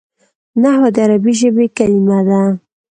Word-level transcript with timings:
نحوه 0.61 0.89
د 0.95 0.97
عربي 1.05 1.33
ژبي 1.39 1.65
کلیمه 1.77 2.19
ده. 2.27 2.41